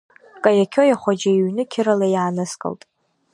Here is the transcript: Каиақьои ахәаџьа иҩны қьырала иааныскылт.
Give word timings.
Каиақьои 0.43 0.91
ахәаџьа 0.95 1.31
иҩны 1.31 1.63
қьырала 1.71 2.07
иааныскылт. 2.13 2.81